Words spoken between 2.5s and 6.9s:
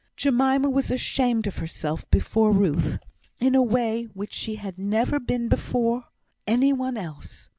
Ruth, in a way which she had never been before any